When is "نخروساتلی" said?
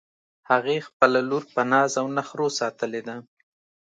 2.17-3.01